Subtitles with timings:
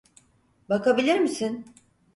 [0.69, 1.65] Bakabilir misin?